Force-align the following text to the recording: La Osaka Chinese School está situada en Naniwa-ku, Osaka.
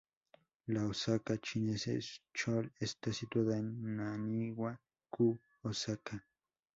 La 0.69 0.83
Osaka 0.87 1.37
Chinese 1.39 1.99
School 2.33 2.71
está 2.79 3.13
situada 3.13 3.59
en 3.59 3.97
Naniwa-ku, 3.97 5.37
Osaka. 5.61 6.25